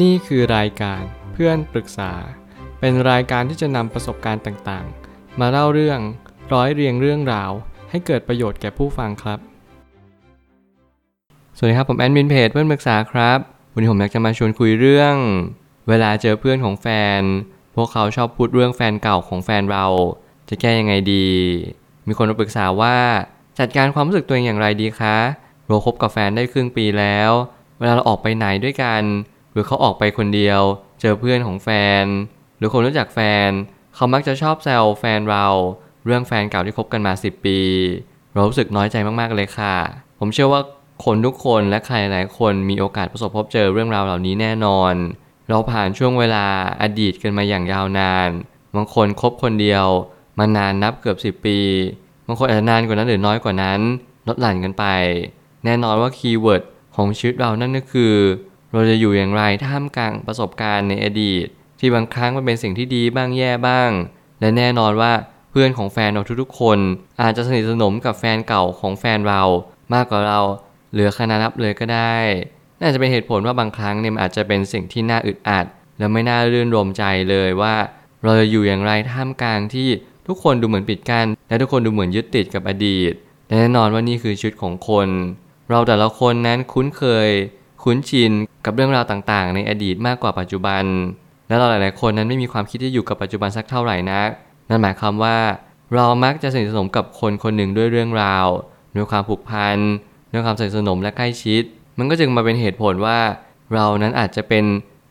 [0.00, 2.12] นี่คือรายการเพื่อนปรึกษา
[2.80, 6.00] เป็นรายการที่จะนำประสบการณ์ต่างๆ มาเล่าเรื่อง
[6.52, 7.50] ร้อยเรียงเรื่องราว
[7.90, 9.38] ให้เกิดประโยชน์แก่ผู้ฟังครับ
[11.56, 13.38] สวัสดีครับผมแอดมินเพจเพื่อนปรึกษาครับ
[13.72, 15.14] วันนี้ผมอยากจะมาชวนคุยเรื่อง
[15.88, 16.86] เวลาเจอเพื่อนของแฟ
[17.18, 17.20] น
[17.76, 19.86] พวกเขาชอบพูดเรื่องแฟนเก่าของแฟนเรา
[20.48, 21.28] จะแก้ยังไงดี
[22.06, 22.96] มีคนมาปรึกษาว่า
[23.58, 25.16] จัดการความรู้สึกตัวเองอย่างไรดีคะ
[25.66, 27.30] เราคบกับแฟนได้ครึ่งปีแล้ว
[27.78, 29.02] เวลาเราออกไปไหนด้วยกัน
[29.52, 30.60] หรือเขาออกไปคนเดียว
[31.00, 31.68] เจอเพื่อนของแฟ
[32.02, 32.04] น
[32.58, 33.50] หรือคนรู้จักแฟน
[33.94, 35.46] เขามักจะชอบแซวแฟนเรา
[36.06, 37.58] เรื่องแฟนเก่าที่คบกันมา 10 ปี
[38.32, 39.76] เรารู้สึกน้อยใจมากๆเลยค่ะ
[40.18, 40.60] ผมเชื่อว่า
[41.04, 44.94] คนทุกคนและใครหลายคนมีโอกาสประสบพบเจอเรื่องราวเหล่านี้แน่นอน
[45.48, 46.46] เราผ่านช่วงเวลา
[46.82, 48.28] อดีตกันมาอย่างยาวนาน
[48.74, 49.86] บางคนคบคนเดียว
[50.38, 51.58] มานานนับเกือบ 10 ปี
[52.26, 53.80] บางคนอาจจะนานกว่านั้นหรือน้อยกว่านั้น
[54.28, 54.84] ลดหลั่นกันไป
[55.64, 56.62] แน่นอนว่า keyword
[56.96, 58.14] ของชีวิตเรานั่นก็คือ
[58.72, 61.46] เราจะอยู่อย่างไรท่ามกลางประสบการณ์ในอดีต
[61.80, 63.90] ที่บางครั้งมันเป็นสิ่งที่ดีบ้างแย่บ้าง
[64.40, 65.12] และแน่นอนว่า
[65.50, 66.78] เพื่อนของแฟนเราทุกๆคน
[67.22, 69.42] อาจจะสนิทสนมกับแฟนเก่าของแฟนเรา
[69.94, 70.40] มากกว่าเรา
[70.92, 72.16] เหลือคณานับเลยก็ได้
[72.80, 75.66] น่าจะเป็นเหตุผลว่าบางครั้งเนี่ยมันอาจจะเป็นสิ่งที่น่าอึดอัด
[75.98, 77.74] และไม่น่ารื่นรมย์ใจเลยว่า
[78.24, 79.88] เราจะอยู่อย่างไรท่ามกลางที่
[80.26, 83.12] ทุกคนดูเหมือนปิดกัน้นและทุกคนดูเหมือนยึดติดกับอดีต
[83.46, 85.08] และแน่นอนว่านี่คือชีวิตของคน
[85.70, 87.28] เราแต่ละคนนั้นคุ้นเคย
[87.84, 88.32] คุ้นชิน
[88.64, 90.84] กับเรื่องราวต่างๆ ในอดีตมากกว่าปัจจุบัน
[91.48, 94.28] และเราหลายๆคนนั้นไม่มีความคิดที่อยู่กับปัจจุบันสักเท่าไหร่นัก
[94.68, 95.38] นั่นหมายความว่า
[95.94, 98.46] เรามักจะสนิทสนมกับคนคนหนึ่งด้วยเรื่องราว
[98.96, 99.78] ด้วยความผูกพัน
[100.32, 101.62] ด้วยความสนิทสนมและใกล้ชิด
[101.98, 103.18] มันก็จึงมาเป็นเหตุผลว่า
[103.74, 104.64] เรานั้นอาจจะเป็น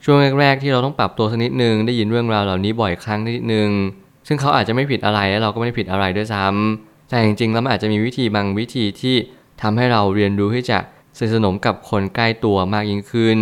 [0.03, 3.69] ช่วงแรกๆ ที่เราต้องปรับตัวสักนิดนึงได้ยินเรื่องราวเหล่านี้บ่อยครั้งนิดนึง
[4.27, 9.15] ซึ่งเขาอาจจะไม่ผิดอะไรและเราก็ไม่ได้ผิดอะไรด้วยซ้ำแต่จริงๆแล้วมันอาจจะมีวิธีบางวิธีที่
[9.61, 10.77] ทำให้เราเรียนรู้ที่จะ
[11.17, 13.39] สนิทสนมกับคนใกล้ตัวมากยิ่งขึ้น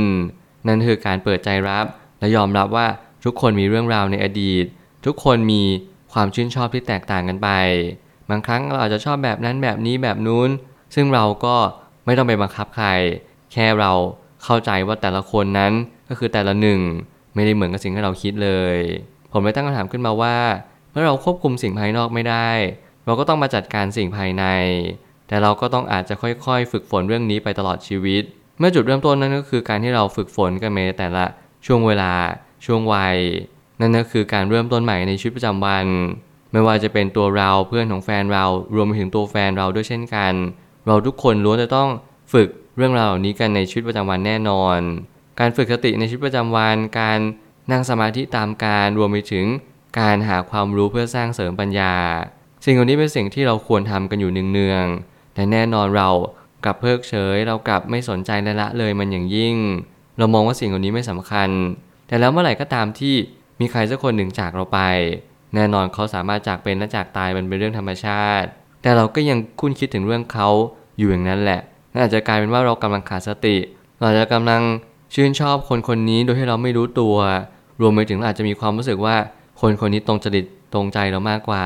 [0.67, 1.86] นั่นคือการเปิดใจรับ
[2.20, 2.88] และยอมรับว่า
[3.23, 4.66] ทุกคนมีเรื่องราวในอดีต
[5.06, 5.64] ทุกคนมี
[6.14, 7.50] ความชื่นชอบที่แตกต่างกันไป
[8.30, 10.50] บางครั้งเราอาจจะชอบแบบนั้นแบบนี้แบบนู้น
[10.96, 11.56] ซึ่งเราก็
[12.06, 12.88] ไม่ต้องไปบังคับใคร
[13.53, 13.91] แค่เรา
[14.44, 15.74] เข้าใจว่าแต่ละคนนั้น
[16.09, 16.79] ก็คือแต่ละหนึ่ง
[17.35, 18.78] ไม่ได้เหมือนกับสิ่งที่เราคิดเลย
[19.31, 20.38] ผมเลยตั้งคำถามขึ้นมาว่า
[20.91, 22.50] เมื่อเราควบคุมสิ่งภายนอกไม่ได้
[23.06, 24.44] เราก็ต้องมาจัดการสิ่งภายใน
[25.29, 28.23] แต่เราก็ต้องอาจจะค่อยๆ ฝึกฝนเรื่องนี้ไปตลอดชีวิต
[28.59, 31.25] เมื่อจุดเริ่มต้นนั่นก็คือการที่เราฝึกฝนกันในแต่ละ
[31.66, 32.13] ช่วงเวลา
[32.66, 33.17] ช่วงวัย
[33.79, 35.85] นั่นก็คือการเริ่มต้นใหม่ในชีวิตประจำวัน
[36.51, 38.45] ไม่ว่าจะเป็นตัวเราเพื่อนของแฟนเรา
[38.75, 40.34] รวมไปถึงตัวแฟนเราด้วยเช่นกัน
[40.88, 41.90] เราทุกคนล้วนจะต้อง
[42.34, 42.47] ฝึก
[42.78, 44.79] เรื่องราวเหล่านี้กันในชีวิตประจำวันแน่นอน
[45.40, 47.19] การฝึกสติในชีวิตประจำวัน การ
[47.72, 49.46] นั่งสมาธิตามการรวมไปถึง
[50.00, 51.94] การหาความรู้เพื่อสร้างเสริมปัญญา
[52.66, 56.09] สิ่งเหล่านี้เป็นสิ่งที่เราควรทำกันอยู่เนืองๆ แต่แน่นอนเรา
[56.66, 59.55] กลับเพิกเฉย เรากลับไม่สนใจและละเลยมันอย่างยิ่ง
[60.17, 61.50] เรามองว่าสิ่งเหล่านี้ไม่สำคัญ
[62.07, 63.16] แต่แล้วเมื่อไหร่ก็ตามที่
[63.59, 64.79] มีใครสักคนหนึ่งจากเราไป
[65.55, 68.47] แน่นอนเขาสามารถจากเป็นและจากตายมันเป็นเรื่องธรรมชาติ
[68.81, 70.49] แต่เราก็ยังคุ้นคิดถึงเรื่องเขา
[70.97, 71.59] อยู่อย่างนั้นแหละ
[71.91, 73.57] นั่นอาจจะกลายเป็นว่าเรากำลังขาดสติ
[74.01, 74.61] เราจะกำลัง
[75.13, 77.16] ชื่นชอบคนคนนี้โดยที่เราไม่รู้ตัว
[77.81, 79.16] รวมไปถึงอาจจะมีความรู้สึกว่า
[79.61, 81.66] คนคนนี้ตรงจริตตรงใจเรามากกว่า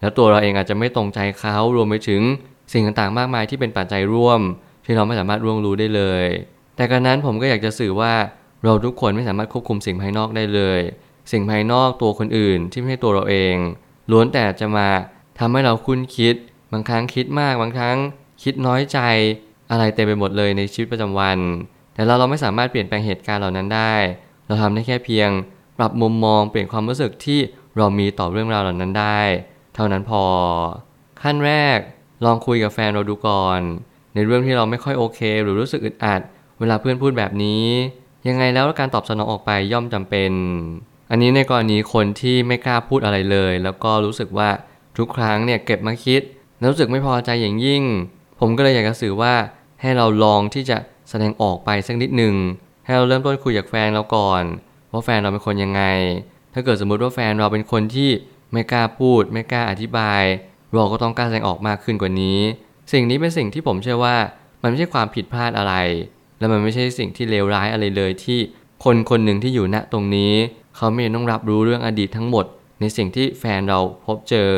[0.00, 2.22] แล้วตัวเราเองอาจจะไม่ตรงใจเขารวมไปถึง
[2.72, 4.40] สิ่งต่างๆ มากมายที่เป็นปัจจัยร่วม
[4.84, 6.24] ที่เราไม่สามารถร่วงรู้ได้เลย
[6.76, 8.12] แต่การนั้นผมก็อยากจะสื่อว่า
[8.64, 10.80] เราทุกคนไม่สามารถควบคุมสิ่งภายนอกได้เลย
[11.32, 13.56] สิ่งภายนอกตัวคนอื่นที่ไม่ใช่ตัวเราเอง
[14.10, 14.88] ล้วนแต่จะมา
[15.38, 16.34] ทำให้เราคุ้นคิด
[16.72, 17.96] บางครั้งคิดมาก บางครั้ง
[18.42, 18.98] คิดน้อยใจ
[19.70, 21.38] อะไรเต็มไปหมดเลยในชีวิตประจำวัน
[21.94, 23.94] แต่เราเราไม่สามารถเปลี่ยนแปลงเหตุการณ์เหล่านั้นได้
[24.46, 25.30] เราทำได้แค่เพียง
[25.78, 27.40] ปรับมุมมองเปลี่ยนความรู้สึกที่
[27.76, 29.20] เรามีต่อเรื่องราวเหล่านั้นได้
[29.74, 30.22] เท่านั้นพอ
[31.22, 31.78] ขั้นแรก
[32.24, 33.60] ลองคุยกับแฟนเราดูก่อน
[34.14, 36.20] ในเรื่องที่เราไม่ค่อยโอเค หรือรู้สึกอึดอัด
[36.58, 37.64] เวลาเพื่อนพูดแบบนี้
[38.28, 40.32] ยังไงแล้วการตอบสนองออกไปย่อมจำเป็น
[41.10, 44.48] อันนี้ในกรณีคนที่ไม่กล้าพูดอะไรเลย แล้วก็รู้สึกว่า
[44.98, 46.22] ทุกครั้งเนี่ยเก็บมาคิด
[46.58, 47.82] แล้วรู้สึกไม่พอใจอย่างยิ่ง
[48.40, 49.34] ผมก็เลยอยากจะสื่อว่า
[49.80, 50.78] ให้เราลองที่จะ
[51.10, 52.34] แสดงออกไปสักนิดหนึ่ง
[52.84, 54.42] ให้เราเริ่มต้นคุยกับแฟนเราก่อน
[54.92, 55.82] ว่าแฟนเราเป็นคนยังไง
[56.54, 58.10] ถ้าเกิดสมมุติว่าแฟนเราเป็นคนที่
[58.52, 60.22] ไม่กล้าพูด ไม่กล้าอธิบาย
[60.74, 62.38] เราก็ต้องกล้าแสดงออกมากขึ้นกว่านี้
[62.92, 64.16] สิ่งนี้เป็นสิ่งที่ผมเชื่อว่า
[64.62, 65.74] มันไม่ใช่ความผิดพลาดอะไร
[66.38, 68.38] และมันไม่ใช่สิ่งที่เลวร้ายอะไรเลยที่
[68.84, 70.32] คนคนหนึ่งที่อยู่ณตรงนี้
[70.76, 72.44] เขาไม่ต้องรับรู้เรื่องอดีตทั้งหมด
[72.80, 74.50] ในสิ่งที่แฟนเราพบเจอ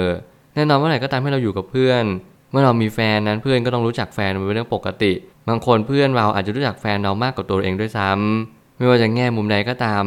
[0.55, 2.05] แน่นอนเมื่อไหร่ก็ตามให้เราอยู่กับเพื่อน
[2.51, 5.13] เมื่อเรามีแฟนนั้นเพื่อนก็ต้องรู้จักแฟนเป็นเรื่องปกติ
[5.49, 10.05] บางคนเพื่อนเราอาจจะรู้จักแฟนเรามากกว่าตัวเองด้วยซ้ำไม่ว่าจะแง่มุมใดก็ตาม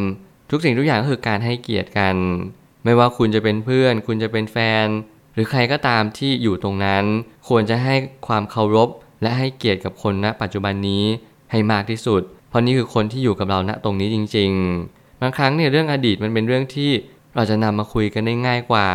[0.52, 2.16] ทุกสิ่งทุกอย่างก็คือการให้เกียรติกัน
[2.84, 4.86] ไม่ว่าคุณจะเป็นเพื่อน คุณจะเป็นแฟน
[5.36, 7.04] หรือใครก็ตามที่อยู่ตรงนั้น
[7.48, 7.96] ควรจะให้
[8.28, 8.90] ความเคารพ
[9.22, 11.04] และให้เกียรติกับคนณ ปัจจุบันนี้
[11.52, 14.52] ให้มากที่สุด เพราะนี่คือคนที่อยู่กับเราณตรงนี้จริง
[14.88, 16.92] ๆ บางครั้งเนี่ยเรื่องอดีตมันเป็นเรื่องที่
[17.36, 18.88] เราจะนำมาคุยกันได้ง่ายกว่า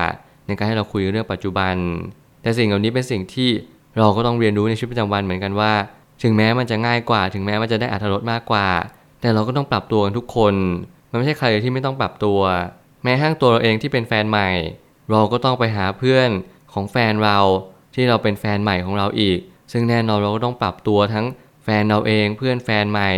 [0.46, 1.74] ในการให้เราคุยเรื่องปัจจุบัน
[2.42, 3.50] แต่สิ่งเหล่านี้เป็นสิ่งที่
[3.98, 5.72] เราก็ต้องเรียนรู้ในชีวิตประจำวันเหมือนกันว่า
[6.22, 8.66] ถึงแม้มันจะง่ายกว่า ถึงแม้มันจะได้อัธรสมากกว่า
[9.20, 10.54] แต่เราก็ต้องปรับตัวกันทุกคน
[11.10, 12.40] มันไม่ใช่ใครที่ไม่ต้องปรับตัว
[13.02, 14.48] แม้ทั้งตัวเราเองที่เป็นแฟนใหม่
[15.10, 16.28] เราก็ต้องไปหาเพื่อน
[16.72, 17.38] ของแฟนเรา
[17.94, 19.38] ที่เราเป็นแฟนใหม่ของเราอีก
[19.72, 21.26] ซึ่งแน่นอนเราก็ต้องปรับตัวทั้ง
[21.64, 23.10] แฟนเราเองเพื่อนแฟนใหม่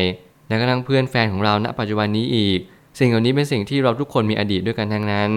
[0.48, 2.58] และก็ทั้งเพื่อนแฟนของเราณปัจจุบันนี้อีก
[2.98, 5.30] สิ่งเหล่านี้เป็นสิ่งที่เราทุกคนมีอดีตด้วยกันทั้งนั้น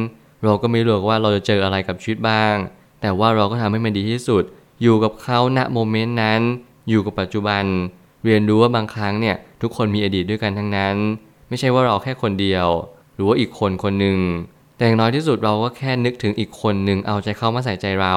[0.44, 2.56] เราก็ไม่รู้ว่าเราจะเจออะไรกับชีวิตบ้าง
[3.02, 4.44] แต่ว่าเราก็ทำให้มันดีที่สุด
[4.82, 6.42] อยู่กับเขาณโมเมนต์นั้น
[6.90, 7.64] อยู่กับปัจจุบัน
[8.26, 10.96] เรียนรู้ว่าบางครั้งเนี่ยทุกคนมีอดีตด้วยกันทั้งนั้น
[11.50, 12.68] ไม่ใช่ว่าเราแค่คนเดียว
[13.14, 14.18] หรือว่าอีกคนคนหนึ่ง
[14.78, 18.16] แต่อย่างน้อยที่สุดเราก็แค่นึกถึงอีกคนหนึ่งเอาใจเข้ามาใส่ใจเรา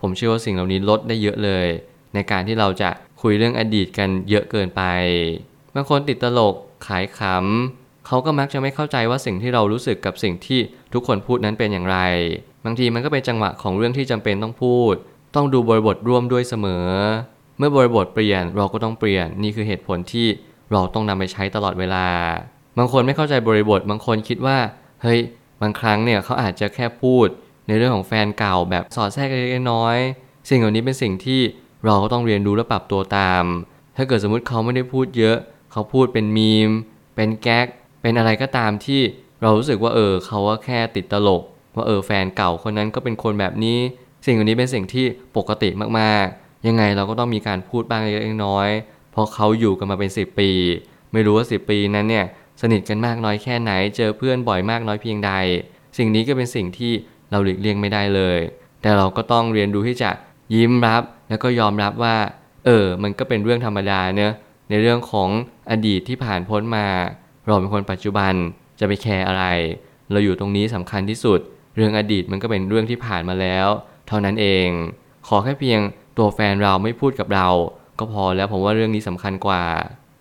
[0.00, 1.66] ผมเชื่อว่าสิ่งเหล่านี้ลดได้เยอะเลย
[2.14, 2.90] ในการที่เราจะ
[3.22, 4.82] คุยเรื่องอดีตกันเยอะเกินไป
[5.74, 6.54] บางคนติดตลก
[6.86, 10.60] ขายขำเขาก็มักจะไม่เข้าใจว่าสิ่งที่เรารู้สึกกับสิ่งที่
[10.92, 11.98] ทุกคนพูดนั้นเป็นอย่างไร
[12.64, 14.94] บางทีมันก็เป็นจังหวะของเรื่องที่จำเป็นต้องพูด
[15.34, 16.86] ต้องดูบริบทร่วมด้วยเสมอ
[17.58, 20.26] เมื่อบริบทเปลี่ยนเราก็ต้องเปลี่ยนนี่คือเหตุผลที่
[20.72, 22.06] เราต้องนำไปใช้ตลอดเวลา
[22.78, 24.56] บางคนไม่เข้าใจบริบทบางคนคิดว่า
[25.02, 25.20] เฮ้ย
[25.60, 27.26] บางครั้งเนี่ยเขาอาจจะแค่พูด
[27.66, 29.96] ในเรื่องของแฟนเก่าแบบสอดแทรกเล็กน้อย
[30.48, 31.40] สิ่งเหล่านี้เป็นสิ่งที่
[31.84, 33.44] เราก็ต้องเรียนรู้และปรับตัวตาม
[33.96, 35.36] ถ้าเกิดสมมุติเขาไม่ได้พูดเยอะ
[35.72, 36.70] เขาพูดเป็นมีม
[37.16, 37.66] เป็นแก๊ก
[38.02, 39.00] เป็นอะไรก็ตามที่
[39.42, 41.42] เรารู้สึกว่าเออเขาว่าแค่ติดตลก
[41.76, 43.78] ว่าเออแฟนเก่าคนนั้นก็เป็นคนแบบนี้
[44.26, 45.06] สิ่งเหล่านี้เป็นสิ่งที่
[45.36, 45.68] ปกติ
[45.98, 48.68] มากๆ ยังไงเราก็ต้องมีการพูดบ้างเล็กน้อย
[49.12, 50.50] เพราะเขาอยู่กันมาเป็น 10 ปี
[51.12, 52.26] ไม่รู้ว่า 10 ปีนั้นเนี่ย
[52.60, 55.32] สนิทกันมากน้อยแค่ไหน เจอเพื่อนบ่อยมากน้อยเพียงใด
[55.98, 56.92] สิ่งนี้ก็เป็นสิ่งที่
[57.30, 58.38] เราหลีกเลี่ยงไม่ได้เลย
[58.82, 60.10] แต่เราก็ต้องเรียนรู้ที่จะ
[60.54, 62.16] ยิ้มรับ แล้วก็ยอมรับว่า
[62.66, 64.32] เออ มันก็เป็นเรื่องธรรมดาเนอะ
[64.70, 65.28] ในเรื่องของ
[65.70, 66.86] อดีตที่ผ่านพ้นมา
[67.44, 68.34] เราเป็นคนปัจจุบัน
[68.80, 69.44] จะไปแคร์อะไร
[70.12, 71.40] เราอยู่ตรงนี้สำคัญที่สุด
[71.76, 73.66] เรื่องอดีตมันก็เป็นเรื่องที่ผ่านมาแล้ว
[74.08, 74.68] เท่านั้นเอง
[75.28, 75.80] ขอแค่เพียง
[76.18, 77.48] ตัวแฟนเราไม่พูดกับเรา
[77.98, 79.62] ก็พอแล้วผมว่าเรื่องนี้สำคัญกว่า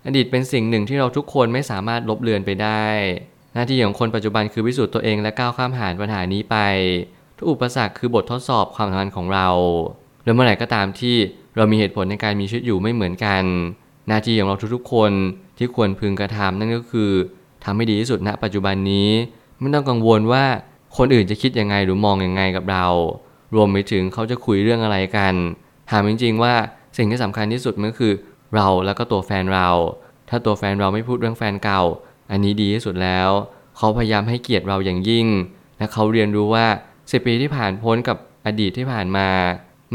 [0.06, 2.86] อดีตเป็นสิ่งหนึ่งที่เราทุกคนไม่สามารถลบเลือนไปได้
[3.54, 6.58] หน้าที่ของคนปัจจุบันคือพิสูจน์ตัวเองและก้าวข้ามผ่านปัญหานี้ไป
[7.38, 9.48] ทุกอุปสรรคคือบททดสอบความสัมพันธ์ของเรา
[10.24, 11.16] และเมื่อไหร่ก็ตามที่
[11.58, 13.44] เรามีเหตุผลในการมีชีวิตอยู่ไม่เหมือนกัน
[14.08, 15.12] หน้าที่ของเราทุกๆคน
[15.58, 17.12] ที่ควรพึงกระทำนั่นก็คือ
[17.64, 19.10] ทำให้ดีที่สุดณปัจจุบันนี้
[19.60, 20.46] ไม่ต้องกังวลว่า
[20.98, 22.86] คนอื่นจะคิดยังไงหรือมองยังไงกับเรา
[23.56, 25.34] รวมไปถึงเขาจะคุยเรื่องอะไรกัน
[25.92, 26.54] ถามจริงๆว่า
[26.98, 28.14] สิ่งที่สำคัญที่สุดมันคือ
[28.56, 29.70] เราแล้วก็ตัวแฟนเรา
[30.30, 31.84] ถ้าตัวแฟนเราไม่พูดเรื่องแฟนเก่า
[32.32, 33.30] อันนี้ดีที่สุดแล้ว
[33.78, 35.28] เขาพยายามให้เกียรติเราอย่างยิ่ง
[35.78, 36.66] และเขาเรียนรู้ว่า
[37.12, 39.30] สิปีที่ผ่านพ้นกับอดีตที่ผ่านมา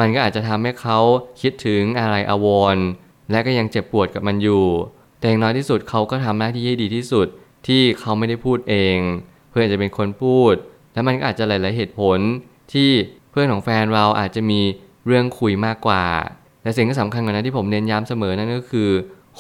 [0.01, 0.99] มันก็อาจจะทำให้เขา
[1.41, 2.77] คิดถึงอะไรอวร
[3.31, 4.65] และก็ยังเจ็บปวดกับมันอยู่
[5.19, 7.27] แต่อย่างน้อยที่สุดเขาก็ทำหน้าที่ให้ดีที่สุด
[7.67, 8.99] ที่เขาไม่ได้พูดเอง
[9.51, 10.55] เพื่อนจะเป็นคนพูด
[10.93, 12.19] และมันก็อาจจะหลาย ๆ เหตุผล
[12.73, 12.91] ที่
[13.31, 14.61] เพื่อนของแฟนเราอาจจะมี
[15.07, 16.05] เรื่องคุยมากกว่า
[16.63, 18.91] และสิ่งที่สำคัญกว่านั้นที่ผมเน้นย้ำเสมอนั่นก็คือ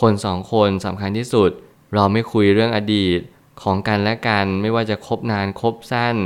[0.01, 1.51] คนสองคนสำคัญที่สุด
[1.95, 3.19] เราไม่คุยเรื่องอดีต
[3.63, 6.17] ของกันและกันไม่ว่าจะคบนานคบสั้น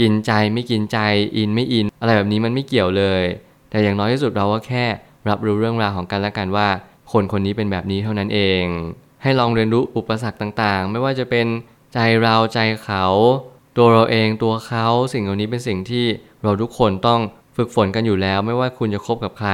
[0.00, 0.98] กินใจไม่กินใจ
[1.36, 3.22] อินไม่อิน อะไรแบบนี้มันไม่เกี่ยวเลย
[3.70, 4.84] แต่อย่างน้อยที่สุดเราก็แค่
[5.28, 6.68] รับรู้เรื่องราวของกันและกันว่า
[7.12, 8.64] คนคนนี้เป็นแบบนี้เท่านั้นเอง
[9.22, 11.46] ให้ลองเรียนรู้อุปสรรคต่างๆ ไม่ว่าจะเป็น
[11.94, 13.04] ใจเราใจเขา
[13.76, 16.06] ตัวเราเองตัวเขาสิ่งเหล่านี้เป็นสิ่งที่
[16.42, 17.20] เราทุกคนต้อง
[17.56, 19.52] ฝึกฝนกันอยู่แล้ว ไม่ว่าคุณจะคบกับใคร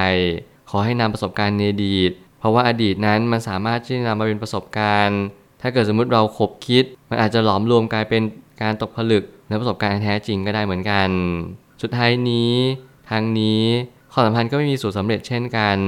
[0.70, 5.20] ขอให้นำประสบการณ์ในอดีต เพราะว่าอดีตนั้นมันสามารถที่จะนำมาเป็นประสบการณ์
[5.60, 8.22] ถ้าเกิดสมมุติเราคบคิด มันอาจจะหลอมรวมกลายเป็น
[8.62, 11.08] การตกผลึกและประสบการณ์แท้จริงก็ได้เหมือนกัน
[11.82, 12.52] สุดท้ายนี้
[13.10, 13.62] ทางนี้
[14.12, 15.78] ความสัมพันธ์ก็ไม่มีสูตรสาเร็จเช่นกัน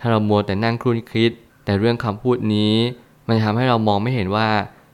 [0.00, 1.32] ถ้าเรามัวแต่นั่งครุ่นคิด
[1.64, 2.74] แต่เรื่องคำพูดนี้
[3.26, 4.48] มันทำให้เรามองไม่เห็นว่า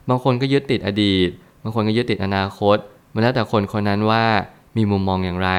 [0.09, 1.29] บางคนก็ยึดติดอดีต
[1.63, 2.77] บางคนก็ยึดติดอนาคต
[3.13, 4.23] มันแล้วแต่คนคนนั้นว่า
[4.77, 5.51] มีมุมมองอย่างไร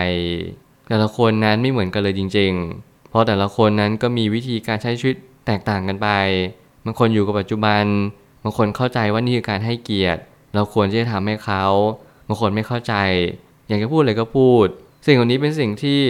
[0.88, 6.08] แต่ละคนนั้นไม่เหมือนกันเลยจริง ๆ ราะแต่ละคนนั้นก็มีวิธีการใช้ชีวิตแตกต่างกันไป
[6.84, 7.84] บางคนอยู่กับปัจจุบัน
[8.42, 10.20] บางคนเข้าใจว่านี่คือการให้เกียรติ
[10.54, 11.64] เราควรที่จะทำให้เขา
[12.28, 12.94] บางคนไม่เข้าใจ
[13.68, 14.66] อยากจะพูดเลยก็พูด
[15.06, 16.00] สิ่งเหล่านี้เป็นสิ่งที่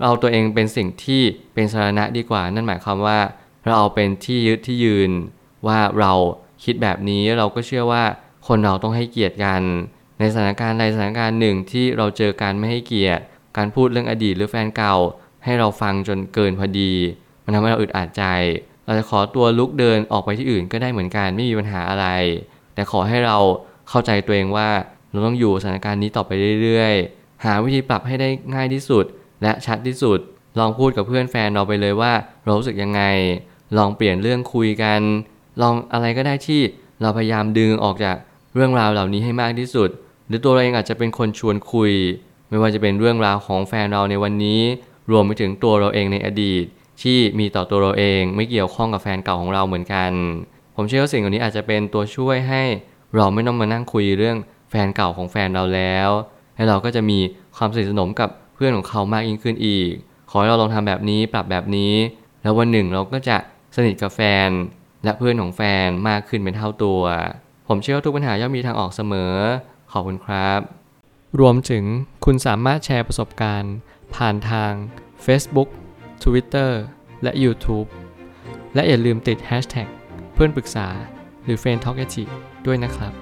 [0.00, 1.22] เราตัวเองเป็นสิ่งที่
[1.54, 3.18] เป็นสาระดีกว่า นั่นหมายความว่า
[3.64, 5.10] เราเอาเป็นที่ยึดที่ยืน
[5.66, 6.12] ว่าเรา
[6.64, 8.04] คิดแบบนี้เราก็เชื่อว่า
[8.46, 9.62] คนเราต้องให้เกียรติกัน
[10.18, 13.22] ในสถานการณ์ใดสถานการณ์หนึ่งที่เราเจอการไม่ให้เกียรติ
[13.56, 14.96] การพูดเรื่องอดีตหรือแฟนเก่า
[15.44, 16.92] ให้เราฟังจนเกินพอดี
[17.44, 18.24] มันทำให้เราอึดอัดใจ
[18.84, 22.06] เราจะขอตัวลุกเดินออกไปที่อื่นก็ได้เหมือนกันไม่มีปัญหาอะไร
[22.74, 23.36] แต่ขอให้เรา
[23.88, 24.68] เข้าใจตัวเองว่า
[25.10, 26.30] เราต้องอยู่สถานการณ์นี้ต่อไป
[26.62, 29.04] เรื่อยๆ หาวิธีปรับให้ได้ง่ายที่สุด
[29.42, 30.18] และชัดที่สุด
[30.58, 32.12] ลองพูดกับเพื่อนแฟนเราไปเลยว่า
[32.44, 33.02] เรารู้สึกยังไง
[33.76, 35.00] ลองเปลี่ยนเรื่องคุยกัน
[35.62, 36.60] ลองอะไรก็ได้ที่
[37.02, 38.16] เราพยายามดึงออกจาก
[38.54, 39.88] เรื่องราวเหล่านี้ให้มากที่สุด
[40.26, 41.92] หรือตัวเราเองอาจจะเป็นคนชวนคุย
[42.48, 44.60] ไม่ว่าจะเป็นเรื่องราวของแฟนเราในวันนี้
[45.10, 46.64] รวมไปถึงตัวเราเองในอดีต
[47.02, 50.12] ที่มีต่อตัวเราเองไม่เกี่ยวข้องกับแฟนเก่าของเราเหมือนกัน
[50.76, 52.62] ผมเชื่อว่าสิ่งเหล่านี้อาจจะเป็นตัวช่วยให้
[53.16, 54.36] เราไม่ต้องมานั่งคุยเรื่อง
[54.70, 56.08] แฟนเก่าของแฟนเราแล้ว
[56.56, 57.18] และเราก็จะมี
[57.56, 59.90] ความสนิทสนมกับเพื่อนของเขามากยิ่งขึ้นอีก
[60.30, 61.94] ขอให้เราลองทำแบบนี้ปรับแบบนี้
[62.42, 63.36] แล้ววันหนึ่งเราก็จะ
[63.76, 64.48] สนิทกับแฟน
[65.04, 67.02] และเพื่อนของแฟนมากขึ้นเป็นเท่าตัว
[67.68, 69.32] ผมเชื่อว่าทุกปัญหาย่อมมีทางออกเสมอ
[69.92, 70.60] ขอบคุณครับ
[71.40, 71.84] รวมถึง
[72.24, 73.74] คุณสามารถแชร์ประสบการณ์
[74.14, 74.72] ผ่านทาง
[75.26, 75.68] Facebook
[76.24, 76.70] Twitter
[77.22, 77.88] และ YouTube
[78.74, 79.88] และอย่าลืมติด Hashtag
[80.34, 80.86] เพื่อนปรึกษา
[81.44, 81.98] หรือ f r ร e n d t a l k
[82.66, 83.12] ด้วยนะครับ